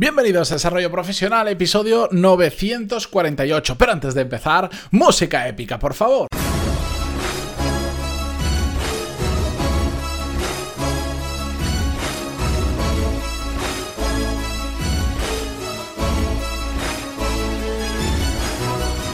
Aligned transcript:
Bienvenidos 0.00 0.52
a 0.52 0.54
Desarrollo 0.54 0.92
Profesional, 0.92 1.48
episodio 1.48 2.08
948. 2.12 3.76
Pero 3.76 3.90
antes 3.90 4.14
de 4.14 4.20
empezar, 4.20 4.70
música 4.92 5.48
épica, 5.48 5.76
por 5.76 5.92
favor. 5.92 6.28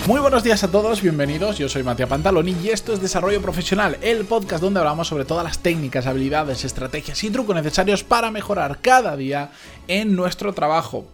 Muy 0.06 0.20
buenos 0.20 0.44
días 0.44 0.62
a 0.62 0.70
todos, 0.70 1.00
bienvenidos. 1.00 1.56
Yo 1.56 1.66
soy 1.66 1.82
Matías 1.82 2.10
Pantaloni 2.10 2.54
y 2.62 2.68
esto 2.68 2.92
es 2.92 3.00
Desarrollo 3.00 3.40
Profesional, 3.40 3.96
el 4.02 4.26
podcast 4.26 4.62
donde 4.62 4.78
hablamos 4.78 5.08
sobre 5.08 5.24
todas 5.24 5.44
las 5.44 5.60
técnicas, 5.60 6.06
habilidades, 6.06 6.62
estrategias 6.66 7.24
y 7.24 7.30
trucos 7.30 7.56
necesarios 7.56 8.04
para 8.04 8.30
mejorar 8.30 8.80
cada 8.82 9.16
día 9.16 9.50
en 9.88 10.14
nuestro 10.14 10.52
trabajo. 10.52 11.06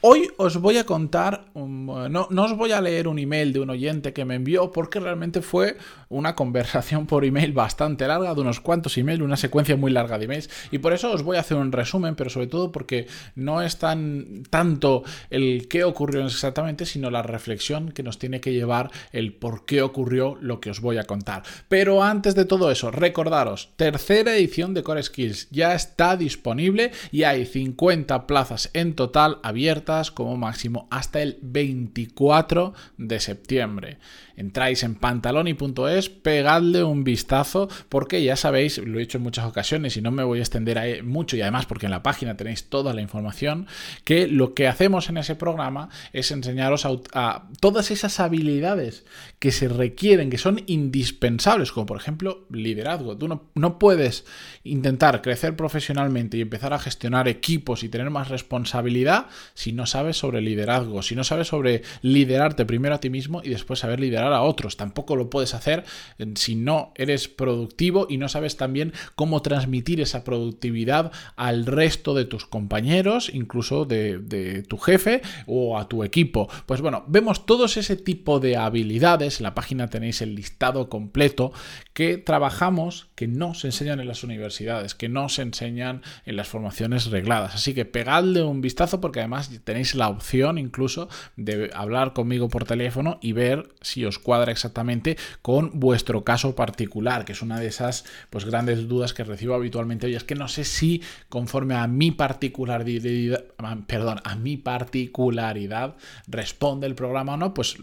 Hoy 0.00 0.30
os 0.38 0.56
voy 0.62 0.78
a 0.78 0.84
contar, 0.84 1.44
no, 1.54 2.08
no 2.30 2.44
os 2.44 2.56
voy 2.56 2.72
a 2.72 2.80
leer 2.80 3.06
un 3.06 3.18
email 3.18 3.52
de 3.52 3.60
un 3.60 3.68
oyente 3.68 4.14
que 4.14 4.24
me 4.24 4.36
envió 4.36 4.72
porque 4.72 4.98
realmente 4.98 5.42
fue 5.42 5.76
una 6.08 6.34
conversación 6.34 7.06
por 7.06 7.26
email 7.26 7.52
bastante 7.52 8.06
larga, 8.06 8.34
de 8.34 8.40
unos 8.40 8.60
cuantos 8.60 8.96
emails, 8.96 9.20
una 9.20 9.36
secuencia 9.36 9.76
muy 9.76 9.92
larga 9.92 10.16
de 10.18 10.24
emails 10.24 10.48
y 10.70 10.78
por 10.78 10.94
eso 10.94 11.12
os 11.12 11.22
voy 11.22 11.36
a 11.36 11.40
hacer 11.40 11.58
un 11.58 11.70
resumen, 11.70 12.14
pero 12.16 12.30
sobre 12.30 12.46
todo 12.46 12.72
porque 12.72 13.08
no 13.34 13.60
es 13.60 13.78
tan 13.78 14.42
tanto 14.48 15.02
el 15.28 15.68
qué 15.68 15.84
ocurrió 15.84 16.24
exactamente, 16.24 16.86
sino 16.86 17.10
la 17.10 17.22
reflexión 17.22 17.92
que 17.92 18.02
nos 18.02 18.18
tiene 18.18 18.37
que 18.40 18.52
llevar 18.52 18.90
el 19.12 19.34
por 19.34 19.64
qué 19.64 19.82
ocurrió 19.82 20.36
lo 20.40 20.60
que 20.60 20.70
os 20.70 20.80
voy 20.80 20.98
a 20.98 21.04
contar. 21.04 21.42
Pero 21.68 22.02
antes 22.02 22.34
de 22.34 22.44
todo 22.44 22.70
eso, 22.70 22.90
recordaros, 22.90 23.70
tercera 23.76 24.36
edición 24.36 24.74
de 24.74 24.82
Core 24.82 25.02
Skills 25.02 25.48
ya 25.50 25.74
está 25.74 26.16
disponible 26.16 26.92
y 27.12 27.24
hay 27.24 27.46
50 27.46 28.26
plazas 28.26 28.70
en 28.72 28.94
total 28.94 29.38
abiertas 29.42 30.10
como 30.10 30.36
máximo 30.36 30.88
hasta 30.90 31.22
el 31.22 31.38
24 31.42 32.74
de 32.96 33.20
septiembre. 33.20 33.98
Entráis 34.38 34.84
en 34.84 34.94
pantaloni.es, 34.94 36.08
pegadle 36.08 36.84
un 36.84 37.02
vistazo 37.02 37.68
porque 37.88 38.22
ya 38.22 38.36
sabéis, 38.36 38.78
lo 38.78 38.98
he 38.98 39.00
dicho 39.00 39.18
en 39.18 39.24
muchas 39.24 39.46
ocasiones 39.46 39.96
y 39.96 40.00
no 40.00 40.12
me 40.12 40.22
voy 40.22 40.38
a 40.38 40.42
extender 40.42 40.78
ahí 40.78 41.02
mucho 41.02 41.36
y 41.36 41.42
además 41.42 41.66
porque 41.66 41.86
en 41.86 41.90
la 41.90 42.04
página 42.04 42.36
tenéis 42.36 42.68
toda 42.68 42.94
la 42.94 43.00
información, 43.00 43.66
que 44.04 44.28
lo 44.28 44.54
que 44.54 44.68
hacemos 44.68 45.08
en 45.08 45.16
ese 45.16 45.34
programa 45.34 45.88
es 46.12 46.30
enseñaros 46.30 46.86
a, 46.86 47.48
todas 47.58 47.90
esas 47.90 48.20
habilidades 48.20 49.04
que 49.40 49.50
se 49.50 49.68
requieren, 49.68 50.30
que 50.30 50.38
son 50.38 50.62
indispensables, 50.66 51.72
como 51.72 51.86
por 51.86 51.96
ejemplo 51.96 52.46
liderazgo. 52.48 53.18
Tú 53.18 53.26
no, 53.26 53.50
no 53.56 53.80
puedes 53.80 54.24
intentar 54.62 55.20
crecer 55.20 55.56
profesionalmente 55.56 56.36
y 56.36 56.42
empezar 56.42 56.72
a 56.72 56.78
gestionar 56.78 57.26
equipos 57.26 57.82
y 57.82 57.88
tener 57.88 58.10
más 58.10 58.28
responsabilidad 58.28 59.26
si 59.54 59.72
no 59.72 59.86
sabes 59.86 60.16
sobre 60.16 60.40
liderazgo, 60.40 61.02
si 61.02 61.16
no 61.16 61.24
sabes 61.24 61.48
sobre 61.48 61.82
liderarte 62.02 62.64
primero 62.64 62.94
a 62.94 63.00
ti 63.00 63.10
mismo 63.10 63.42
y 63.42 63.48
después 63.48 63.80
saber 63.80 63.98
liderar 63.98 64.27
a 64.32 64.42
otros. 64.42 64.76
Tampoco 64.76 65.16
lo 65.16 65.30
puedes 65.30 65.54
hacer 65.54 65.84
eh, 66.18 66.26
si 66.34 66.54
no 66.54 66.92
eres 66.94 67.28
productivo 67.28 68.06
y 68.08 68.18
no 68.18 68.28
sabes 68.28 68.56
también 68.56 68.92
cómo 69.14 69.42
transmitir 69.42 70.00
esa 70.00 70.24
productividad 70.24 71.12
al 71.36 71.66
resto 71.66 72.14
de 72.14 72.24
tus 72.24 72.46
compañeros, 72.46 73.30
incluso 73.32 73.84
de, 73.84 74.18
de 74.18 74.62
tu 74.62 74.78
jefe 74.78 75.22
o 75.46 75.78
a 75.78 75.88
tu 75.88 76.04
equipo. 76.04 76.48
Pues 76.66 76.80
bueno, 76.80 77.04
vemos 77.08 77.46
todos 77.46 77.76
ese 77.76 77.96
tipo 77.96 78.40
de 78.40 78.56
habilidades. 78.56 79.40
En 79.40 79.44
la 79.44 79.54
página 79.54 79.88
tenéis 79.88 80.22
el 80.22 80.34
listado 80.34 80.88
completo 80.88 81.52
que 81.98 82.16
trabajamos, 82.16 83.08
que 83.16 83.26
no 83.26 83.54
se 83.54 83.66
enseñan 83.66 83.98
en 83.98 84.06
las 84.06 84.22
universidades, 84.22 84.94
que 84.94 85.08
no 85.08 85.28
se 85.28 85.42
enseñan 85.42 86.02
en 86.26 86.36
las 86.36 86.46
formaciones 86.46 87.06
regladas. 87.06 87.56
Así 87.56 87.74
que 87.74 87.84
pegadle 87.84 88.44
un 88.44 88.60
vistazo 88.60 89.00
porque 89.00 89.18
además 89.18 89.50
tenéis 89.64 89.96
la 89.96 90.08
opción 90.08 90.58
incluso 90.58 91.08
de 91.34 91.72
hablar 91.74 92.12
conmigo 92.12 92.48
por 92.48 92.64
teléfono 92.66 93.18
y 93.20 93.32
ver 93.32 93.70
si 93.80 94.04
os 94.04 94.20
cuadra 94.20 94.52
exactamente 94.52 95.16
con 95.42 95.80
vuestro 95.80 96.22
caso 96.22 96.54
particular, 96.54 97.24
que 97.24 97.32
es 97.32 97.42
una 97.42 97.58
de 97.58 97.66
esas 97.66 98.04
pues, 98.30 98.44
grandes 98.44 98.86
dudas 98.86 99.12
que 99.12 99.24
recibo 99.24 99.56
habitualmente. 99.56 100.08
Y 100.08 100.14
es 100.14 100.22
que 100.22 100.36
no 100.36 100.46
sé 100.46 100.62
si 100.62 101.02
conforme 101.28 101.74
a 101.74 101.88
mi 101.88 102.12
particularidad, 102.12 103.42
perdón, 103.88 104.20
a 104.22 104.36
mi 104.36 104.56
particularidad 104.56 105.96
responde 106.28 106.86
el 106.86 106.94
programa 106.94 107.34
o 107.34 107.36
no, 107.38 107.54
pues 107.54 107.76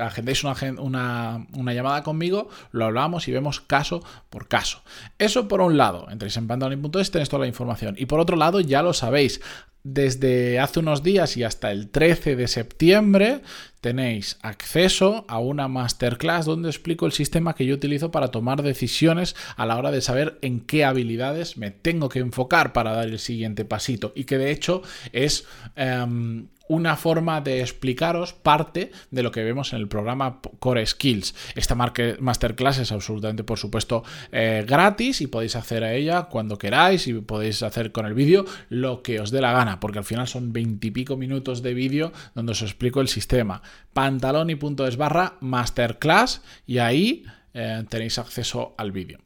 agendéis 0.00 0.42
una, 0.42 0.56
una, 0.78 1.46
una 1.52 1.74
llamada 1.74 2.02
conmigo, 2.02 2.48
lo 2.72 2.86
hablamos 2.86 3.28
y 3.28 3.32
vemos 3.32 3.57
caso 3.66 4.02
por 4.30 4.48
caso. 4.48 4.82
Eso 5.18 5.48
por 5.48 5.60
un 5.60 5.76
lado, 5.76 6.06
entréis 6.10 6.36
en 6.36 6.46
pantaloni.es, 6.46 7.10
tenéis 7.10 7.28
toda 7.28 7.42
la 7.42 7.48
información. 7.48 7.94
Y 7.98 8.06
por 8.06 8.20
otro 8.20 8.36
lado, 8.36 8.60
ya 8.60 8.82
lo 8.82 8.92
sabéis, 8.92 9.40
desde 9.84 10.58
hace 10.58 10.80
unos 10.80 11.02
días 11.02 11.36
y 11.36 11.44
hasta 11.44 11.70
el 11.72 11.88
13 11.88 12.36
de 12.36 12.48
septiembre 12.48 13.42
tenéis 13.80 14.38
acceso 14.42 15.24
a 15.28 15.38
una 15.38 15.68
masterclass 15.68 16.44
donde 16.44 16.68
explico 16.68 17.06
el 17.06 17.12
sistema 17.12 17.54
que 17.54 17.64
yo 17.64 17.74
utilizo 17.74 18.10
para 18.10 18.28
tomar 18.28 18.62
decisiones 18.62 19.36
a 19.56 19.66
la 19.66 19.76
hora 19.76 19.90
de 19.90 20.00
saber 20.00 20.38
en 20.42 20.60
qué 20.60 20.84
habilidades 20.84 21.56
me 21.56 21.70
tengo 21.70 22.08
que 22.08 22.18
enfocar 22.18 22.72
para 22.72 22.92
dar 22.92 23.08
el 23.08 23.18
siguiente 23.18 23.64
pasito 23.64 24.12
y 24.14 24.24
que 24.24 24.36
de 24.36 24.50
hecho 24.50 24.82
es 25.12 25.46
em, 25.76 26.48
una 26.68 26.96
forma 26.96 27.40
de 27.40 27.60
explicaros 27.60 28.32
parte 28.32 28.92
de 29.10 29.22
lo 29.22 29.32
que 29.32 29.42
vemos 29.42 29.72
en 29.72 29.80
el 29.80 29.88
programa 29.88 30.40
Core 30.58 30.86
Skills. 30.86 31.34
Esta 31.54 31.74
masterclass 31.74 32.78
es 32.78 32.92
absolutamente, 32.92 33.44
por 33.44 33.58
supuesto, 33.58 34.04
eh, 34.32 34.64
gratis 34.66 35.20
y 35.20 35.26
podéis 35.26 35.56
hacer 35.56 35.84
a 35.84 35.94
ella 35.94 36.24
cuando 36.24 36.58
queráis 36.58 37.06
y 37.06 37.14
podéis 37.14 37.62
hacer 37.62 37.92
con 37.92 38.06
el 38.06 38.14
vídeo 38.14 38.44
lo 38.68 39.02
que 39.02 39.20
os 39.20 39.30
dé 39.30 39.40
la 39.40 39.52
gana, 39.52 39.80
porque 39.80 39.98
al 39.98 40.04
final 40.04 40.28
son 40.28 40.52
veintipico 40.52 41.16
minutos 41.16 41.62
de 41.62 41.74
vídeo 41.74 42.12
donde 42.34 42.52
os 42.52 42.62
explico 42.62 43.00
el 43.00 43.08
sistema. 43.08 43.62
Pantaloni.es 43.92 44.96
barra 44.96 45.36
masterclass 45.40 46.42
y 46.66 46.78
ahí 46.78 47.24
eh, 47.54 47.84
tenéis 47.88 48.18
acceso 48.18 48.74
al 48.76 48.92
vídeo. 48.92 49.18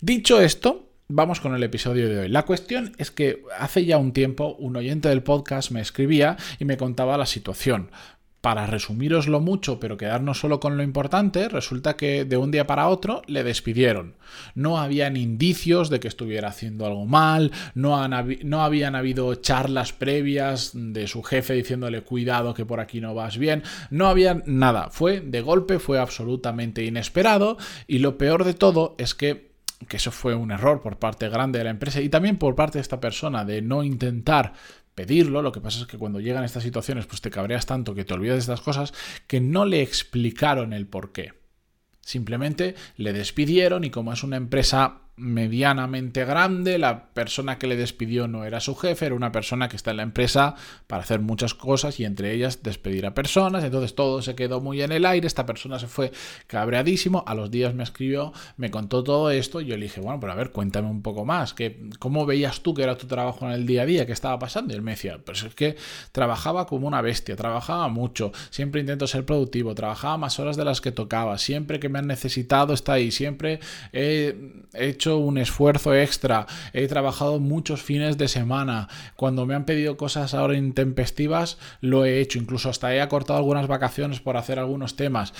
Dicho 0.00 0.40
esto, 0.40 0.93
vamos 1.08 1.40
con 1.40 1.54
el 1.54 1.62
episodio 1.62 2.08
de 2.08 2.20
hoy. 2.20 2.28
La 2.28 2.44
cuestión 2.44 2.92
es 2.98 3.10
que 3.10 3.42
hace 3.58 3.84
ya 3.84 3.98
un 3.98 4.12
tiempo 4.12 4.56
un 4.58 4.76
oyente 4.76 5.08
del 5.08 5.22
podcast 5.22 5.70
me 5.70 5.80
escribía 5.80 6.36
y 6.58 6.64
me 6.64 6.76
contaba 6.76 7.18
la 7.18 7.26
situación. 7.26 7.90
Para 8.40 8.66
resumiroslo 8.66 9.40
mucho, 9.40 9.80
pero 9.80 9.96
quedarnos 9.96 10.38
solo 10.38 10.60
con 10.60 10.76
lo 10.76 10.82
importante, 10.82 11.48
resulta 11.48 11.96
que 11.96 12.26
de 12.26 12.36
un 12.36 12.50
día 12.50 12.66
para 12.66 12.88
otro 12.88 13.22
le 13.26 13.42
despidieron. 13.42 14.16
No 14.54 14.78
habían 14.78 15.16
indicios 15.16 15.88
de 15.88 15.98
que 15.98 16.08
estuviera 16.08 16.48
haciendo 16.48 16.84
algo 16.84 17.06
mal, 17.06 17.52
no, 17.74 18.06
no 18.06 18.62
habían 18.62 18.96
habido 18.96 19.34
charlas 19.36 19.94
previas 19.94 20.72
de 20.74 21.06
su 21.06 21.22
jefe 21.22 21.54
diciéndole 21.54 22.02
cuidado 22.02 22.52
que 22.52 22.66
por 22.66 22.80
aquí 22.80 23.00
no 23.00 23.14
vas 23.14 23.38
bien, 23.38 23.62
no 23.88 24.08
había 24.08 24.42
nada. 24.44 24.90
Fue 24.90 25.22
de 25.22 25.40
golpe, 25.40 25.78
fue 25.78 25.98
absolutamente 25.98 26.84
inesperado 26.84 27.56
y 27.86 28.00
lo 28.00 28.18
peor 28.18 28.44
de 28.44 28.52
todo 28.52 28.94
es 28.98 29.14
que 29.14 29.53
que 29.86 29.96
eso 29.98 30.10
fue 30.10 30.34
un 30.34 30.50
error 30.50 30.80
por 30.80 30.98
parte 30.98 31.28
grande 31.28 31.58
de 31.58 31.64
la 31.64 31.70
empresa 31.70 32.00
y 32.00 32.08
también 32.08 32.36
por 32.36 32.54
parte 32.54 32.78
de 32.78 32.82
esta 32.82 33.00
persona 33.00 33.44
de 33.44 33.62
no 33.62 33.82
intentar 33.82 34.52
pedirlo, 34.94 35.42
lo 35.42 35.52
que 35.52 35.60
pasa 35.60 35.80
es 35.80 35.86
que 35.86 35.98
cuando 35.98 36.20
llegan 36.20 36.44
estas 36.44 36.62
situaciones 36.62 37.06
pues 37.06 37.20
te 37.20 37.30
cabreas 37.30 37.66
tanto 37.66 37.94
que 37.94 38.04
te 38.04 38.14
olvidas 38.14 38.36
de 38.36 38.40
estas 38.40 38.60
cosas 38.60 38.94
que 39.26 39.40
no 39.40 39.64
le 39.64 39.82
explicaron 39.82 40.72
el 40.72 40.86
por 40.86 41.12
qué. 41.12 41.32
Simplemente 42.00 42.74
le 42.96 43.12
despidieron 43.12 43.84
y 43.84 43.90
como 43.90 44.12
es 44.12 44.22
una 44.22 44.36
empresa 44.36 45.03
medianamente 45.16 46.24
grande, 46.24 46.76
la 46.76 47.06
persona 47.06 47.56
que 47.56 47.68
le 47.68 47.76
despidió 47.76 48.26
no 48.26 48.44
era 48.44 48.58
su 48.58 48.74
jefe, 48.74 49.06
era 49.06 49.14
una 49.14 49.30
persona 49.30 49.68
que 49.68 49.76
está 49.76 49.92
en 49.92 49.98
la 49.98 50.02
empresa 50.02 50.56
para 50.88 51.04
hacer 51.04 51.20
muchas 51.20 51.54
cosas 51.54 52.00
y 52.00 52.04
entre 52.04 52.32
ellas 52.32 52.64
despedir 52.64 53.06
a 53.06 53.14
personas, 53.14 53.62
entonces 53.62 53.94
todo 53.94 54.22
se 54.22 54.34
quedó 54.34 54.60
muy 54.60 54.82
en 54.82 54.90
el 54.90 55.06
aire, 55.06 55.28
esta 55.28 55.46
persona 55.46 55.78
se 55.78 55.86
fue 55.86 56.10
cabreadísimo, 56.48 57.22
a 57.28 57.34
los 57.34 57.50
días 57.52 57.74
me 57.74 57.84
escribió, 57.84 58.32
me 58.56 58.72
contó 58.72 59.04
todo 59.04 59.30
esto 59.30 59.60
y 59.60 59.66
yo 59.66 59.76
le 59.76 59.84
dije, 59.84 60.00
bueno, 60.00 60.18
pero 60.18 60.32
a 60.32 60.36
ver, 60.36 60.50
cuéntame 60.50 60.88
un 60.88 61.02
poco 61.02 61.24
más, 61.24 61.54
que, 61.54 61.90
¿cómo 62.00 62.26
veías 62.26 62.60
tú 62.62 62.74
que 62.74 62.82
era 62.82 62.98
tu 62.98 63.06
trabajo 63.06 63.46
en 63.46 63.52
el 63.52 63.66
día 63.66 63.82
a 63.82 63.86
día, 63.86 64.06
qué 64.06 64.12
estaba 64.12 64.40
pasando? 64.40 64.72
Y 64.72 64.76
él 64.76 64.82
me 64.82 64.92
decía, 64.92 65.20
pues 65.24 65.44
es 65.44 65.54
que 65.54 65.76
trabajaba 66.10 66.66
como 66.66 66.88
una 66.88 67.02
bestia, 67.02 67.36
trabajaba 67.36 67.86
mucho, 67.86 68.32
siempre 68.50 68.80
intento 68.80 69.06
ser 69.06 69.24
productivo, 69.24 69.76
trabajaba 69.76 70.18
más 70.18 70.40
horas 70.40 70.56
de 70.56 70.64
las 70.64 70.80
que 70.80 70.90
tocaba, 70.90 71.38
siempre 71.38 71.78
que 71.78 71.88
me 71.88 72.00
han 72.00 72.08
necesitado 72.08 72.74
está 72.74 72.94
ahí, 72.94 73.12
siempre 73.12 73.60
he 73.92 74.34
hecho 74.72 75.03
un 75.06 75.38
esfuerzo 75.38 75.94
extra, 75.94 76.46
he 76.72 76.86
trabajado 76.88 77.40
muchos 77.40 77.82
fines 77.82 78.18
de 78.18 78.28
semana, 78.28 78.88
cuando 79.16 79.46
me 79.46 79.54
han 79.54 79.64
pedido 79.64 79.96
cosas 79.96 80.34
ahora 80.34 80.56
intempestivas, 80.56 81.58
lo 81.80 82.04
he 82.04 82.20
hecho, 82.20 82.38
incluso 82.38 82.70
hasta 82.70 82.94
he 82.94 83.00
acortado 83.00 83.38
algunas 83.38 83.66
vacaciones 83.66 84.20
por 84.20 84.36
hacer 84.36 84.58
algunos 84.58 84.96
temas. 84.96 85.34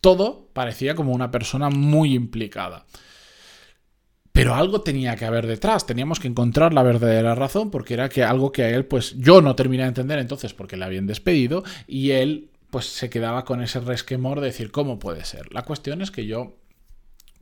Todo 0.00 0.48
parecía 0.52 0.94
como 0.94 1.12
una 1.12 1.30
persona 1.30 1.70
muy 1.70 2.14
implicada. 2.14 2.86
Pero 4.32 4.54
algo 4.54 4.82
tenía 4.82 5.16
que 5.16 5.24
haber 5.24 5.48
detrás, 5.48 5.84
teníamos 5.84 6.20
que 6.20 6.28
encontrar 6.28 6.72
la 6.72 6.84
verdadera 6.84 7.34
razón, 7.34 7.72
porque 7.72 7.94
era 7.94 8.08
que 8.08 8.22
algo 8.22 8.52
que 8.52 8.62
a 8.62 8.70
él, 8.70 8.84
pues 8.84 9.16
yo 9.18 9.40
no 9.40 9.56
terminé 9.56 9.82
de 9.82 9.88
entender 9.88 10.20
entonces 10.20 10.54
porque 10.54 10.76
le 10.76 10.84
habían 10.84 11.08
despedido 11.08 11.64
y 11.88 12.12
él 12.12 12.50
pues 12.70 12.86
se 12.86 13.10
quedaba 13.10 13.44
con 13.44 13.62
ese 13.62 13.80
resquemor 13.80 14.40
de 14.40 14.46
decir, 14.46 14.70
¿cómo 14.70 14.98
puede 14.98 15.24
ser? 15.24 15.52
La 15.52 15.62
cuestión 15.62 16.02
es 16.02 16.10
que 16.10 16.26
yo 16.26 16.56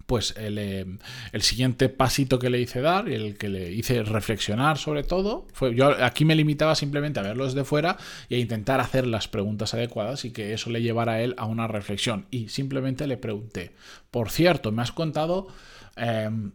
pues 0.07 0.35
eh, 0.37 0.87
el, 1.33 1.43
siguiente 1.43 1.89
pasito 1.89 2.39
que 2.39 2.49
le 2.49 2.61
hice 2.61 2.81
dar 2.81 3.09
y 3.09 3.15
el 3.15 3.37
que 3.37 3.49
le 3.49 3.73
hice 3.73 4.05
reflexionar 4.05 4.79
sobre 4.79 5.03
todo 5.03 5.47
fue 5.53 5.75
yo 5.75 5.89
aquí 6.03 6.25
me 6.25 6.37
limitaba 6.37 6.75
simplemente 6.77 7.19
a 7.19 7.25
verlo 7.25 7.45
desde 7.45 7.65
fuera 7.65 7.99
y 8.29 8.37
a 8.37 8.39
intentar 8.39 8.81
hacer 8.81 9.07
las 9.07 9.27
preguntas 9.27 9.75
adecuadas 9.75 10.25
y 10.25 10.31
que 10.31 10.53
eso 10.53 10.71
le 10.71 10.81
llevara 10.81 11.15
a 11.15 11.23
él 11.23 11.35
a 11.39 11.47
una 11.47 11.67
reflexión 11.67 12.27
y 12.31 12.49
simplemente 12.49 13.07
le 13.07 13.17
pregunté 13.17 13.75
por 14.11 14.31
cierto 14.31 14.71
me 14.71 14.83
has 14.83 14.93
contado 14.93 15.49
em, 15.97 16.53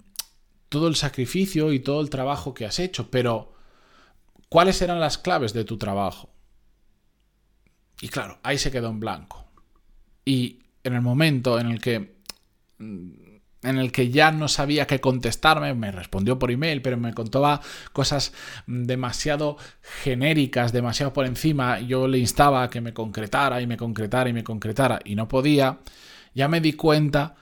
todo 0.69 0.87
el 0.87 0.95
sacrificio 0.95 1.73
y 1.73 1.81
todo 1.81 2.01
el 2.01 2.09
trabajo 2.09 2.53
que 2.53 2.65
has 2.65 2.79
hecho 2.79 3.11
pero 3.11 3.53
¿cuáles 4.47 4.81
eran 4.81 5.01
las 5.01 5.17
claves 5.17 5.51
de 5.53 5.65
tu 5.65 5.77
trabajo? 5.77 6.29
y 8.01 8.07
claro 8.07 8.39
ahí 8.43 8.57
se 8.57 8.71
quedó 8.71 8.89
en 8.89 9.01
blanco 9.01 9.45
y 10.23 10.59
en 10.83 10.93
el 10.93 11.01
momento 11.01 11.59
en 11.59 11.67
el 11.67 11.81
que 11.81 12.15
mm, 12.77 13.30
en 13.63 13.77
el 13.77 13.91
que 13.91 14.09
ya 14.09 14.31
no 14.31 14.47
sabía 14.47 14.87
qué 14.87 14.99
contestarme, 14.99 15.73
me 15.73 15.91
respondió 15.91 16.39
por 16.39 16.51
email, 16.51 16.81
pero 16.81 16.97
me 16.97 17.13
contaba 17.13 17.61
cosas 17.93 18.33
demasiado 18.65 19.57
genéricas, 20.03 20.71
demasiado 20.73 21.13
por 21.13 21.25
encima, 21.25 21.79
yo 21.79 22.07
le 22.07 22.17
instaba 22.17 22.63
a 22.63 22.69
que 22.69 22.81
me 22.81 22.93
concretara 22.93 23.61
y 23.61 23.67
me 23.67 23.77
concretara 23.77 24.29
y 24.29 24.33
me 24.33 24.43
concretara 24.43 24.99
y 25.05 25.15
no 25.15 25.27
podía, 25.27 25.79
ya 26.33 26.47
me 26.47 26.61
di 26.61 26.73
cuenta 26.73 27.35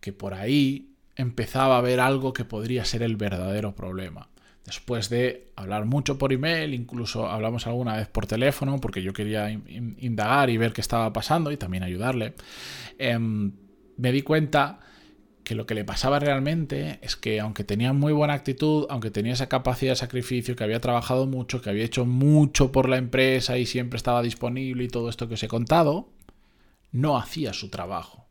que 0.00 0.12
por 0.12 0.34
ahí 0.34 0.94
empezaba 1.16 1.78
a 1.78 1.80
ver 1.80 2.00
algo 2.00 2.32
que 2.32 2.44
podría 2.44 2.84
ser 2.84 3.02
el 3.02 3.16
verdadero 3.16 3.74
problema. 3.74 4.28
Después 4.64 5.08
de 5.08 5.50
hablar 5.56 5.86
mucho 5.86 6.18
por 6.18 6.32
email, 6.32 6.72
incluso 6.72 7.28
hablamos 7.28 7.66
alguna 7.66 7.96
vez 7.96 8.08
por 8.08 8.26
teléfono, 8.26 8.78
porque 8.80 9.02
yo 9.02 9.12
quería 9.12 9.50
indagar 9.50 10.50
y 10.50 10.56
ver 10.56 10.72
qué 10.72 10.80
estaba 10.80 11.12
pasando 11.12 11.50
y 11.50 11.56
también 11.56 11.82
ayudarle, 11.82 12.34
em, 12.98 13.52
me 13.96 14.12
di 14.12 14.22
cuenta 14.22 14.78
que 15.44 15.54
lo 15.54 15.66
que 15.66 15.74
le 15.74 15.84
pasaba 15.84 16.18
realmente 16.18 16.98
es 17.02 17.16
que 17.16 17.40
aunque 17.40 17.64
tenía 17.64 17.92
muy 17.92 18.12
buena 18.12 18.34
actitud, 18.34 18.86
aunque 18.90 19.10
tenía 19.10 19.32
esa 19.32 19.48
capacidad 19.48 19.92
de 19.92 19.96
sacrificio, 19.96 20.56
que 20.56 20.64
había 20.64 20.80
trabajado 20.80 21.26
mucho, 21.26 21.60
que 21.60 21.70
había 21.70 21.84
hecho 21.84 22.04
mucho 22.04 22.72
por 22.72 22.88
la 22.88 22.96
empresa 22.96 23.58
y 23.58 23.66
siempre 23.66 23.96
estaba 23.96 24.22
disponible 24.22 24.84
y 24.84 24.88
todo 24.88 25.08
esto 25.08 25.28
que 25.28 25.34
os 25.34 25.42
he 25.42 25.48
contado, 25.48 26.08
no 26.92 27.16
hacía 27.16 27.52
su 27.52 27.70
trabajo. 27.70 28.26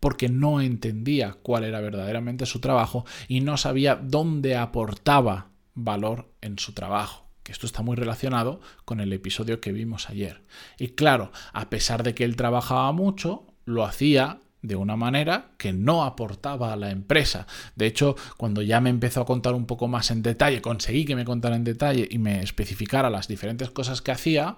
Porque 0.00 0.28
no 0.28 0.60
entendía 0.60 1.36
cuál 1.42 1.64
era 1.64 1.80
verdaderamente 1.80 2.46
su 2.46 2.60
trabajo 2.60 3.06
y 3.28 3.40
no 3.40 3.56
sabía 3.56 3.96
dónde 3.96 4.56
aportaba 4.56 5.48
valor 5.74 6.28
en 6.40 6.58
su 6.58 6.72
trabajo 6.72 7.22
que 7.42 7.52
esto 7.52 7.66
está 7.66 7.82
muy 7.82 7.96
relacionado 7.96 8.60
con 8.84 9.00
el 9.00 9.12
episodio 9.12 9.60
que 9.60 9.72
vimos 9.72 10.08
ayer. 10.08 10.42
Y 10.78 10.90
claro, 10.90 11.32
a 11.52 11.70
pesar 11.70 12.02
de 12.02 12.14
que 12.14 12.22
él 12.24 12.36
trabajaba 12.36 12.92
mucho, 12.92 13.46
lo 13.64 13.84
hacía 13.84 14.41
de 14.62 14.76
una 14.76 14.96
manera 14.96 15.50
que 15.58 15.72
no 15.72 16.04
aportaba 16.04 16.72
a 16.72 16.76
la 16.76 16.90
empresa. 16.90 17.46
De 17.74 17.86
hecho, 17.86 18.16
cuando 18.36 18.62
ya 18.62 18.80
me 18.80 18.90
empezó 18.90 19.20
a 19.20 19.26
contar 19.26 19.54
un 19.54 19.66
poco 19.66 19.88
más 19.88 20.10
en 20.10 20.22
detalle, 20.22 20.62
conseguí 20.62 21.04
que 21.04 21.16
me 21.16 21.24
contara 21.24 21.56
en 21.56 21.64
detalle 21.64 22.08
y 22.10 22.18
me 22.18 22.40
especificara 22.40 23.10
las 23.10 23.28
diferentes 23.28 23.70
cosas 23.70 24.00
que 24.00 24.12
hacía, 24.12 24.56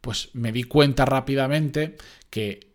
pues 0.00 0.30
me 0.32 0.52
di 0.52 0.64
cuenta 0.64 1.04
rápidamente 1.04 1.96
que 2.30 2.74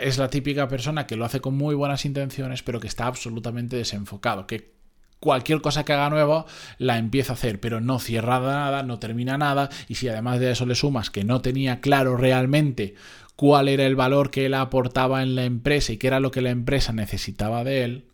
es 0.00 0.18
la 0.18 0.28
típica 0.28 0.68
persona 0.68 1.06
que 1.06 1.16
lo 1.16 1.24
hace 1.24 1.40
con 1.40 1.56
muy 1.56 1.74
buenas 1.74 2.04
intenciones, 2.04 2.62
pero 2.62 2.80
que 2.80 2.86
está 2.86 3.06
absolutamente 3.06 3.76
desenfocado, 3.76 4.46
que 4.46 4.74
cualquier 5.20 5.60
cosa 5.60 5.84
que 5.84 5.92
haga 5.92 6.10
nuevo 6.10 6.46
la 6.78 6.98
empieza 6.98 7.32
a 7.32 7.34
hacer, 7.34 7.60
pero 7.60 7.80
no 7.80 7.98
cierra 7.98 8.40
nada, 8.40 8.82
no 8.82 8.98
termina 8.98 9.36
nada, 9.36 9.68
y 9.88 9.96
si 9.96 10.08
además 10.08 10.40
de 10.40 10.50
eso 10.50 10.66
le 10.66 10.74
sumas 10.74 11.10
que 11.10 11.24
no 11.24 11.40
tenía 11.40 11.80
claro 11.80 12.16
realmente 12.16 12.94
cuál 13.40 13.70
era 13.70 13.86
el 13.86 13.96
valor 13.96 14.30
que 14.30 14.44
él 14.44 14.52
aportaba 14.52 15.22
en 15.22 15.34
la 15.34 15.46
empresa 15.46 15.94
y 15.94 15.96
qué 15.96 16.08
era 16.08 16.20
lo 16.20 16.30
que 16.30 16.42
la 16.42 16.50
empresa 16.50 16.92
necesitaba 16.92 17.64
de 17.64 17.84
él, 17.84 18.04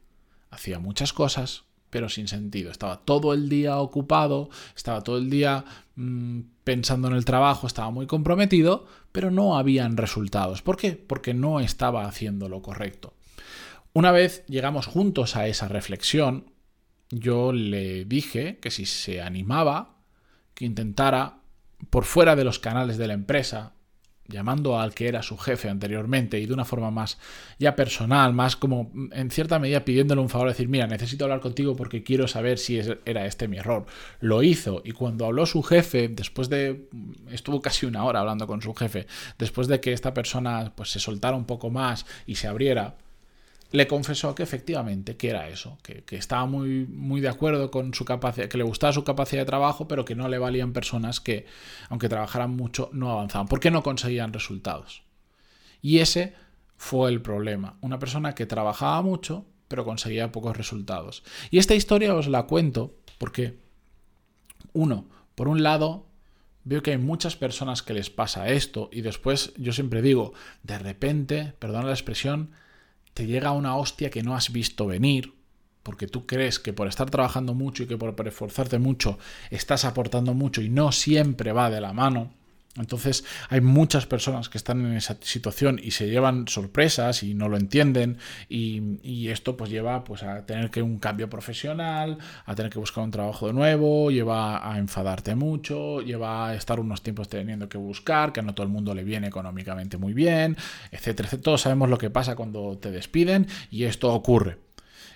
hacía 0.50 0.78
muchas 0.78 1.12
cosas, 1.12 1.64
pero 1.90 2.08
sin 2.08 2.28
sentido. 2.28 2.70
Estaba 2.70 3.00
todo 3.00 3.34
el 3.34 3.48
día 3.48 3.78
ocupado, 3.78 4.50
estaba 4.76 5.00
todo 5.00 5.18
el 5.18 5.28
día 5.28 5.64
mm, 5.96 6.42
pensando 6.62 7.08
en 7.08 7.14
el 7.14 7.24
trabajo, 7.24 7.66
estaba 7.66 7.90
muy 7.90 8.06
comprometido, 8.06 8.86
pero 9.10 9.32
no 9.32 9.58
habían 9.58 9.96
resultados. 9.96 10.62
¿Por 10.62 10.76
qué? 10.76 10.92
Porque 10.92 11.34
no 11.34 11.58
estaba 11.58 12.04
haciendo 12.04 12.48
lo 12.48 12.62
correcto. 12.62 13.12
Una 13.94 14.12
vez 14.12 14.44
llegamos 14.46 14.86
juntos 14.86 15.34
a 15.34 15.48
esa 15.48 15.66
reflexión, 15.66 16.52
yo 17.10 17.52
le 17.52 18.04
dije 18.04 18.58
que 18.58 18.70
si 18.70 18.86
se 18.86 19.20
animaba, 19.20 19.96
que 20.54 20.66
intentara, 20.66 21.40
por 21.90 22.04
fuera 22.04 22.36
de 22.36 22.44
los 22.44 22.60
canales 22.60 22.96
de 22.96 23.08
la 23.08 23.14
empresa, 23.14 23.72
llamando 24.28 24.78
al 24.78 24.94
que 24.94 25.08
era 25.08 25.22
su 25.22 25.36
jefe 25.36 25.68
anteriormente 25.68 26.38
y 26.38 26.46
de 26.46 26.54
una 26.54 26.64
forma 26.64 26.90
más 26.90 27.18
ya 27.58 27.76
personal, 27.76 28.32
más 28.32 28.56
como 28.56 28.90
en 29.12 29.30
cierta 29.30 29.58
medida 29.58 29.84
pidiéndole 29.84 30.20
un 30.20 30.28
favor, 30.28 30.48
decir, 30.48 30.68
mira, 30.68 30.86
necesito 30.86 31.24
hablar 31.24 31.40
contigo 31.40 31.76
porque 31.76 32.02
quiero 32.02 32.28
saber 32.28 32.58
si 32.58 32.80
era 33.04 33.26
este 33.26 33.48
mi 33.48 33.58
error. 33.58 33.86
Lo 34.20 34.42
hizo 34.42 34.82
y 34.84 34.92
cuando 34.92 35.26
habló 35.26 35.46
su 35.46 35.62
jefe, 35.62 36.08
después 36.08 36.48
de, 36.48 36.88
estuvo 37.30 37.60
casi 37.60 37.86
una 37.86 38.04
hora 38.04 38.20
hablando 38.20 38.46
con 38.46 38.62
su 38.62 38.74
jefe, 38.74 39.06
después 39.38 39.68
de 39.68 39.80
que 39.80 39.92
esta 39.92 40.14
persona 40.14 40.72
pues 40.74 40.90
se 40.90 41.00
soltara 41.00 41.36
un 41.36 41.46
poco 41.46 41.70
más 41.70 42.06
y 42.26 42.36
se 42.36 42.48
abriera, 42.48 42.96
le 43.72 43.86
confesó 43.86 44.34
que 44.34 44.42
efectivamente 44.42 45.16
que 45.16 45.30
era 45.30 45.48
eso, 45.48 45.78
que, 45.82 46.04
estaba 46.16 46.46
muy, 46.46 46.86
muy 46.86 47.20
de 47.20 47.28
acuerdo 47.28 47.70
con 47.70 47.94
su 47.94 48.04
capacidad, 48.04 48.48
que 48.48 48.58
le 48.58 48.64
gustaba 48.64 48.92
su 48.92 49.04
capacidad 49.04 49.42
de 49.42 49.46
trabajo, 49.46 49.88
pero 49.88 50.04
que 50.04 50.14
no 50.14 50.28
le 50.28 50.38
valían 50.38 50.72
personas 50.72 51.20
que, 51.20 51.46
aunque 51.88 52.08
trabajaran 52.08 52.50
mucho, 52.50 52.90
no 52.92 53.10
avanzaban, 53.10 53.48
porque 53.48 53.70
no 53.70 53.82
conseguían 53.82 54.32
resultados. 54.32 55.02
Y 55.82 55.98
ese 55.98 56.34
fue 56.76 57.10
el 57.10 57.20
problema. 57.22 57.76
Una 57.80 57.98
persona 57.98 58.34
que 58.34 58.46
trabajaba 58.46 59.02
mucho, 59.02 59.46
pero 59.68 59.84
conseguía 59.84 60.32
pocos 60.32 60.56
resultados. 60.56 61.24
Y 61.50 61.58
esta 61.58 61.74
historia 61.74 62.14
os 62.14 62.28
la 62.28 62.44
cuento 62.44 62.94
porque, 63.18 63.58
uno, 64.72 65.08
por 65.34 65.48
un 65.48 65.62
lado, 65.62 66.06
veo 66.64 66.82
que 66.82 66.92
hay 66.92 66.98
muchas 66.98 67.36
personas 67.36 67.82
que 67.82 67.94
les 67.94 68.10
pasa 68.10 68.48
esto 68.48 68.88
y 68.92 69.00
después 69.00 69.52
yo 69.56 69.72
siempre 69.72 70.02
digo, 70.02 70.32
de 70.62 70.78
repente, 70.78 71.54
perdona 71.58 71.86
la 71.86 71.92
expresión, 71.92 72.50
te 73.16 73.26
llega 73.26 73.52
una 73.52 73.76
hostia 73.76 74.10
que 74.10 74.22
no 74.22 74.36
has 74.36 74.52
visto 74.52 74.86
venir, 74.86 75.32
porque 75.82 76.06
tú 76.06 76.26
crees 76.26 76.58
que 76.58 76.74
por 76.74 76.86
estar 76.86 77.08
trabajando 77.08 77.54
mucho 77.54 77.82
y 77.82 77.86
que 77.86 77.96
por 77.96 78.14
esforzarte 78.28 78.78
mucho 78.78 79.18
estás 79.50 79.86
aportando 79.86 80.34
mucho 80.34 80.60
y 80.60 80.68
no 80.68 80.92
siempre 80.92 81.52
va 81.52 81.70
de 81.70 81.80
la 81.80 81.94
mano. 81.94 82.34
Entonces 82.76 83.24
hay 83.48 83.60
muchas 83.60 84.06
personas 84.06 84.48
que 84.48 84.58
están 84.58 84.84
en 84.84 84.94
esa 84.94 85.16
situación 85.20 85.80
y 85.82 85.92
se 85.92 86.08
llevan 86.08 86.46
sorpresas 86.48 87.22
y 87.22 87.34
no 87.34 87.48
lo 87.48 87.56
entienden 87.56 88.18
y, 88.48 89.26
esto 89.26 89.56
pues 89.56 89.70
lleva 89.70 90.04
pues 90.04 90.22
a 90.22 90.46
tener 90.46 90.70
que 90.70 90.82
un 90.82 90.98
cambio 90.98 91.28
profesional, 91.28 92.18
a 92.44 92.54
tener 92.54 92.70
que 92.70 92.78
buscar 92.78 93.02
un 93.02 93.10
trabajo 93.10 93.48
de 93.48 93.52
nuevo, 93.52 94.10
lleva 94.10 94.70
a 94.72 94.78
enfadarte 94.78 95.34
mucho, 95.34 96.00
lleva 96.00 96.48
a 96.48 96.54
estar 96.54 96.78
unos 96.78 97.02
tiempos 97.02 97.28
teniendo 97.28 97.68
que 97.68 97.76
buscar, 97.76 98.32
que 98.32 98.40
no 98.42 98.54
todo 98.54 98.64
el 98.64 98.72
mundo 98.72 98.94
le 98.94 99.02
viene 99.02 99.26
económicamente 99.26 99.96
muy 99.96 100.12
bien, 100.12 100.56
etcétera, 100.92 101.26
etcétera. 101.26 101.42
Todos 101.42 101.62
sabemos 101.62 101.90
lo 101.90 101.98
que 101.98 102.10
pasa 102.10 102.36
cuando 102.36 102.78
te 102.78 102.92
despiden 102.92 103.48
y 103.70 103.84
esto 103.84 104.14
ocurre. 104.14 104.58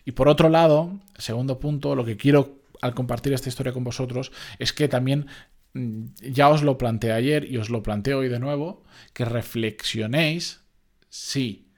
Y 0.04 0.12
por 0.12 0.28
otro 0.28 0.48
lado, 0.48 0.98
segundo 1.16 1.60
punto, 1.60 1.94
lo 1.94 2.04
que 2.04 2.16
quiero 2.16 2.60
al 2.80 2.94
compartir 2.94 3.32
esta 3.32 3.48
historia 3.48 3.72
con 3.72 3.84
vosotros 3.84 4.32
es 4.58 4.72
que 4.72 4.88
también 4.88 5.26
ya 5.74 6.48
os 6.48 6.62
lo 6.62 6.78
planteé 6.78 7.12
ayer 7.12 7.50
y 7.50 7.58
os 7.58 7.70
lo 7.70 7.82
planteo 7.82 8.18
hoy 8.18 8.28
de 8.28 8.38
nuevo, 8.38 8.82
que 9.12 9.24
reflexionéis 9.24 10.62
si 11.08 11.70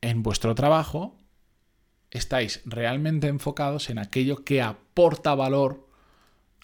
en 0.00 0.22
vuestro 0.22 0.54
trabajo 0.54 1.18
estáis 2.10 2.60
realmente 2.64 3.28
enfocados 3.28 3.90
en 3.90 3.98
aquello 3.98 4.44
que 4.44 4.62
aporta 4.62 5.34
valor 5.34 5.88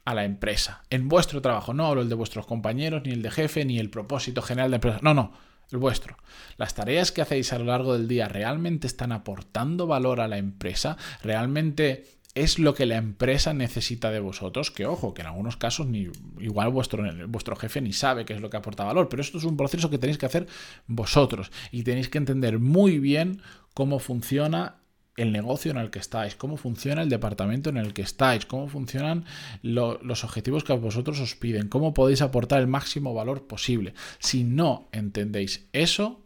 a 0.05 0.15
la 0.15 0.25
empresa. 0.25 0.83
En 0.91 1.09
vuestro 1.09 1.43
trabajo, 1.43 1.75
no 1.75 1.87
hablo 1.87 2.03
el 2.03 2.09
de 2.09 2.15
vuestros 2.15 2.47
compañeros, 2.47 3.03
ni 3.05 3.13
el 3.13 3.23
de 3.23 3.31
jefe, 3.31 3.65
ni 3.65 3.79
el 3.79 3.91
propósito 3.91 4.43
general 4.43 4.71
de 4.71 4.77
empresa. 4.77 5.01
No, 5.03 5.15
no, 5.15 5.33
el 5.71 5.79
vuestro. 5.79 6.17
Las 6.57 6.75
tareas 6.75 7.13
que 7.13 7.23
hacéis 7.23 7.53
a 7.53 7.59
lo 7.59 7.67
largo 7.67 7.95
del 7.95 8.09
día 8.09 8.29
realmente 8.29 8.87
están 8.87 9.13
aportando 9.13 9.87
valor 9.87 10.21
a 10.21 10.29
la 10.29 10.39
empresa, 10.39 10.97
realmente 11.23 12.18
es 12.43 12.59
lo 12.59 12.75
que 12.75 12.87
la 12.87 12.97
empresa 12.97 13.53
necesita 13.53 14.11
de 14.11 14.21
vosotros, 14.21 14.71
que 14.71 14.87
ojo, 14.87 15.15
que 15.15 15.23
en 15.23 15.29
algunos 15.29 15.57
casos 15.57 15.87
ni, 15.87 16.09
igual 16.39 16.71
vuestro, 16.71 17.05
vuestro 17.29 17.57
jefe 17.57 17.81
ni 17.81 17.93
sabe 17.93 18.25
qué 18.25 18.35
es 18.35 18.41
lo 18.41 18.51
que 18.51 18.57
aporta 18.57 18.85
valor, 18.85 19.09
pero 19.09 19.23
esto 19.23 19.39
es 19.39 19.45
un 19.45 19.57
proceso 19.57 19.91
que 19.91 19.99
tenéis 19.99 20.19
que 20.19 20.27
hacer 20.27 20.47
vosotros 20.87 21.51
y 21.71 21.83
tenéis 21.83 22.09
que 22.09 22.19
entender 22.19 22.59
muy 22.59 22.99
bien 22.99 23.43
cómo 23.75 23.99
funciona 23.99 24.77
el 25.17 25.33
negocio 25.33 25.73
en 25.73 25.79
el 25.79 25.91
que 25.91 25.99
estáis, 25.99 26.37
cómo 26.37 26.57
funciona 26.57 27.03
el 27.03 27.09
departamento 27.09 27.71
en 27.71 27.77
el 27.77 27.93
que 27.93 28.03
estáis, 28.03 28.47
cómo 28.47 28.69
funcionan 28.69 29.25
los 29.63 30.23
objetivos 30.23 30.63
que 30.63 30.73
a 30.73 30.77
vosotros 30.77 31.19
os 31.19 31.35
piden, 31.35 31.69
cómo 31.69 31.93
podéis 31.93 32.23
aportar 32.23 32.61
el 32.61 32.69
máximo 32.69 33.15
valor 33.15 33.47
posible. 33.49 33.95
Si 34.21 34.45
no 34.45 34.89
entendéis 34.93 35.69
eso, 35.73 36.25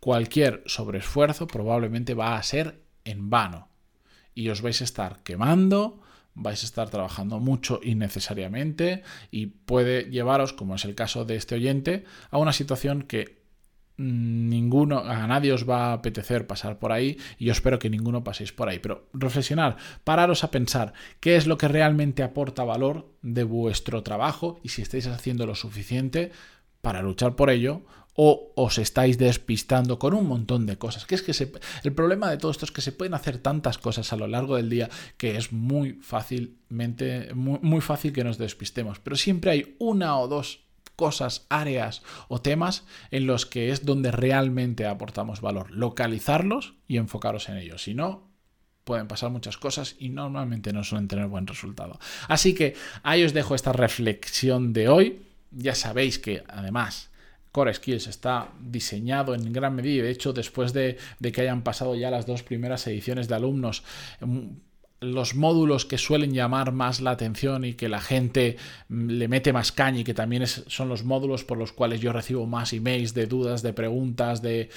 cualquier 0.00 0.64
sobreesfuerzo 0.66 1.46
probablemente 1.46 2.14
va 2.14 2.36
a 2.36 2.42
ser 2.42 2.82
en 3.04 3.30
vano 3.30 3.67
y 4.38 4.50
os 4.50 4.62
vais 4.62 4.80
a 4.80 4.84
estar 4.84 5.18
quemando, 5.24 5.98
vais 6.36 6.62
a 6.62 6.66
estar 6.66 6.88
trabajando 6.90 7.40
mucho 7.40 7.80
innecesariamente 7.82 9.02
y 9.32 9.46
puede 9.46 10.04
llevaros, 10.12 10.52
como 10.52 10.76
es 10.76 10.84
el 10.84 10.94
caso 10.94 11.24
de 11.24 11.34
este 11.34 11.56
oyente, 11.56 12.04
a 12.30 12.38
una 12.38 12.52
situación 12.52 13.02
que 13.02 13.42
ninguno, 13.96 15.00
a 15.00 15.26
nadie 15.26 15.52
os 15.52 15.68
va 15.68 15.86
a 15.86 15.94
apetecer 15.94 16.46
pasar 16.46 16.78
por 16.78 16.92
ahí 16.92 17.18
y 17.36 17.46
yo 17.46 17.52
espero 17.52 17.80
que 17.80 17.90
ninguno 17.90 18.22
paséis 18.22 18.52
por 18.52 18.68
ahí. 18.68 18.78
Pero 18.78 19.08
reflexionar, 19.12 19.76
pararos 20.04 20.44
a 20.44 20.52
pensar 20.52 20.92
qué 21.18 21.34
es 21.34 21.48
lo 21.48 21.58
que 21.58 21.66
realmente 21.66 22.22
aporta 22.22 22.62
valor 22.62 23.12
de 23.22 23.42
vuestro 23.42 24.04
trabajo 24.04 24.60
y 24.62 24.68
si 24.68 24.82
estáis 24.82 25.08
haciendo 25.08 25.46
lo 25.46 25.56
suficiente 25.56 26.30
para 26.80 27.02
luchar 27.02 27.34
por 27.34 27.50
ello 27.50 27.82
o 28.20 28.50
os 28.56 28.78
estáis 28.78 29.16
despistando 29.16 30.00
con 30.00 30.12
un 30.12 30.26
montón 30.26 30.66
de 30.66 30.76
cosas. 30.76 31.06
Que 31.06 31.14
es 31.14 31.22
que 31.22 31.52
el 31.84 31.92
problema 31.92 32.28
de 32.28 32.36
todo 32.36 32.50
esto 32.50 32.64
es 32.64 32.72
que 32.72 32.80
se 32.80 32.90
pueden 32.90 33.14
hacer 33.14 33.38
tantas 33.38 33.78
cosas 33.78 34.12
a 34.12 34.16
lo 34.16 34.26
largo 34.26 34.56
del 34.56 34.68
día 34.68 34.90
que 35.16 35.36
es 35.36 35.52
muy 35.52 35.92
fácilmente 36.02 37.32
muy, 37.32 37.80
fácil 37.80 38.12
que 38.12 38.24
nos 38.24 38.36
despistemos, 38.36 38.98
pero 38.98 39.14
siempre 39.14 39.52
hay 39.52 39.76
una 39.78 40.18
o 40.18 40.26
dos 40.26 40.64
cosas, 40.96 41.46
áreas 41.48 42.02
o 42.26 42.42
temas 42.42 42.84
en 43.12 43.28
los 43.28 43.46
que 43.46 43.70
es 43.70 43.84
donde 43.84 44.10
realmente 44.10 44.84
aportamos 44.84 45.40
valor. 45.40 45.70
Localizarlos 45.70 46.74
y 46.88 46.96
enfocaros 46.96 47.48
en 47.48 47.58
ellos. 47.58 47.84
Si 47.84 47.94
no, 47.94 48.32
pueden 48.82 49.06
pasar 49.06 49.30
muchas 49.30 49.58
cosas 49.58 49.94
y 49.96 50.08
normalmente 50.08 50.72
no 50.72 50.82
suelen 50.82 51.06
tener 51.06 51.28
buen 51.28 51.46
resultado. 51.46 52.00
Así 52.26 52.52
que 52.52 52.74
ahí 53.04 53.22
os 53.22 53.32
dejo 53.32 53.54
esta 53.54 53.72
reflexión 53.72 54.72
de 54.72 54.88
hoy. 54.88 55.22
Ya 55.52 55.76
sabéis 55.76 56.18
que 56.18 56.42
además 56.48 57.07
Skills 57.72 58.06
está 58.06 58.48
diseñado 58.60 59.34
en 59.34 59.52
gran 59.52 59.74
medida, 59.74 60.04
de 60.04 60.10
hecho, 60.10 60.32
después 60.32 60.72
de, 60.72 60.96
que 61.20 61.40
hayan 61.40 61.62
pasado 61.62 61.94
ya 61.94 62.10
las 62.10 62.26
dos 62.26 62.42
primeras 62.42 62.86
ediciones 62.86 63.28
de 63.28 63.34
alumnos, 63.34 63.82
mm, 64.20 64.48
los 65.00 65.36
módulos 65.36 65.84
que 65.84 65.96
suelen 65.96 66.32
llamar 66.32 66.72
más 66.72 67.00
la 67.00 67.12
atención 67.12 67.64
y 67.64 67.74
que 67.74 67.88
la 67.88 68.00
gente 68.00 68.56
mm, 68.88 69.10
le 69.10 69.28
mete 69.28 69.52
más 69.52 69.70
caña 69.70 70.00
y 70.00 70.04
que 70.04 70.14
también 70.14 70.46
son 70.46 70.88
los 70.88 71.04
módulos 71.04 71.44
por 71.44 71.56
los 71.56 71.72
cuales 71.72 72.00
yo 72.00 72.12
recibo 72.12 72.46
más 72.46 72.72
emails 72.72 73.14
de 73.14 73.26
dudas, 73.26 73.62
de 73.62 73.72
preguntas, 73.72 74.42
de, 74.42 74.70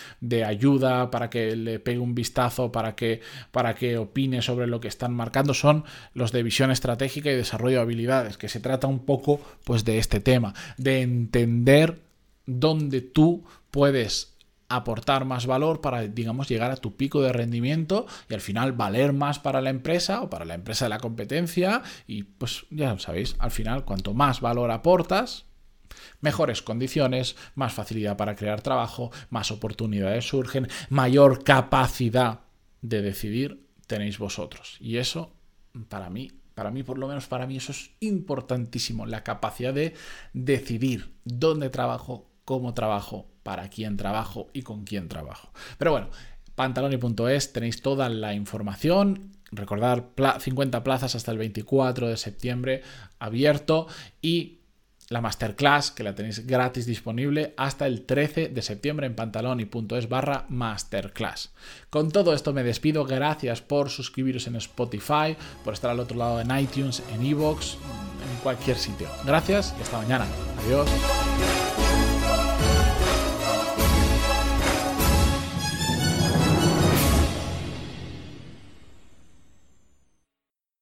ayuda 0.45 1.11
para 1.11 1.29
que 1.29 1.55
le 1.55 1.79
pegue 1.79 1.99
un 1.99 2.15
vistazo, 2.15 2.71
para 2.71 2.95
que, 2.95 3.21
para 3.51 3.73
que 3.73 3.97
opine 3.97 4.41
sobre 4.41 4.67
lo 4.67 4.79
que 4.79 4.87
están 4.87 5.13
marcando, 5.13 5.53
son 5.53 5.85
los 6.13 6.31
de 6.31 6.43
visión 6.43 6.71
estratégica 6.71 7.31
y 7.31 7.35
desarrollo 7.35 7.77
de 7.77 7.81
habilidades, 7.81 8.37
que 8.37 8.49
se 8.49 8.59
trata 8.59 8.87
un 8.87 9.05
poco 9.05 9.41
pues 9.63 9.85
de 9.85 9.97
este 9.97 10.19
tema, 10.19 10.53
de 10.77 11.01
entender 11.01 12.10
donde 12.59 13.01
tú 13.01 13.43
puedes 13.69 14.37
aportar 14.71 15.25
más 15.25 15.45
valor 15.45 15.81
para, 15.81 16.07
digamos, 16.07 16.47
llegar 16.47 16.71
a 16.71 16.77
tu 16.77 16.95
pico 16.95 17.21
de 17.21 17.33
rendimiento 17.33 18.05
y 18.29 18.33
al 18.33 18.41
final 18.41 18.71
valer 18.71 19.13
más 19.13 19.39
para 19.39 19.61
la 19.61 19.69
empresa 19.69 20.21
o 20.21 20.29
para 20.29 20.45
la 20.45 20.53
empresa 20.53 20.85
de 20.85 20.89
la 20.89 20.99
competencia 20.99 21.83
y 22.07 22.23
pues 22.23 22.65
ya 22.69 22.97
sabéis, 22.99 23.35
al 23.39 23.51
final 23.51 23.83
cuanto 23.83 24.13
más 24.13 24.39
valor 24.39 24.71
aportas, 24.71 25.45
mejores 26.21 26.61
condiciones, 26.61 27.35
más 27.55 27.73
facilidad 27.73 28.17
para 28.17 28.35
crear 28.35 28.61
trabajo, 28.61 29.11
más 29.29 29.51
oportunidades 29.51 30.27
surgen, 30.27 30.69
mayor 30.89 31.43
capacidad 31.43 32.41
de 32.81 33.01
decidir 33.01 33.67
tenéis 33.87 34.17
vosotros. 34.17 34.77
Y 34.79 34.97
eso, 34.97 35.33
para 35.89 36.09
mí, 36.09 36.31
para 36.55 36.71
mí 36.71 36.83
por 36.83 36.97
lo 36.97 37.07
menos, 37.07 37.27
para 37.27 37.45
mí 37.45 37.57
eso 37.57 37.73
es 37.73 37.91
importantísimo, 37.99 39.05
la 39.05 39.23
capacidad 39.23 39.73
de 39.73 39.95
decidir 40.33 41.13
dónde 41.25 41.69
trabajo, 41.69 42.30
cómo 42.45 42.73
trabajo, 42.73 43.27
para 43.43 43.69
quién 43.69 43.97
trabajo 43.97 44.49
y 44.53 44.61
con 44.61 44.83
quién 44.83 45.07
trabajo. 45.07 45.51
Pero 45.77 45.91
bueno, 45.91 46.09
pantaloni.es 46.55 47.53
tenéis 47.53 47.81
toda 47.81 48.09
la 48.09 48.33
información. 48.33 49.31
Recordar 49.51 50.11
50 50.39 50.83
plazas 50.83 51.15
hasta 51.15 51.31
el 51.31 51.37
24 51.37 52.07
de 52.07 52.17
septiembre 52.17 52.83
abierto 53.19 53.87
y 54.21 54.61
la 55.11 55.19
masterclass 55.19 55.91
que 55.91 56.03
la 56.03 56.15
tenéis 56.15 56.47
gratis 56.47 56.85
disponible 56.85 57.53
hasta 57.57 57.85
el 57.85 58.05
13 58.05 58.47
de 58.47 58.61
septiembre 58.61 59.07
en 59.07 59.15
pantaloni.es 59.15 60.07
barra 60.07 60.45
masterclass. 60.47 61.51
Con 61.89 62.11
todo 62.11 62.33
esto 62.33 62.53
me 62.53 62.63
despido, 62.63 63.03
gracias 63.03 63.61
por 63.61 63.89
suscribiros 63.89 64.47
en 64.47 64.55
Spotify, 64.55 65.35
por 65.65 65.73
estar 65.73 65.91
al 65.91 65.99
otro 65.99 66.17
lado 66.17 66.39
en 66.39 66.57
iTunes, 66.57 67.03
en 67.13 67.25
Evox, 67.25 67.73
en 67.73 68.41
cualquier 68.41 68.77
sitio. 68.77 69.09
Gracias 69.25 69.75
y 69.77 69.81
hasta 69.81 69.97
mañana. 69.97 70.25
Adiós. 70.65 70.89